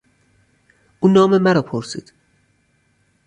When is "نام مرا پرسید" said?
1.09-2.13